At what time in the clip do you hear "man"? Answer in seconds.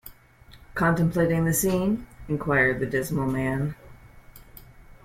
3.31-3.75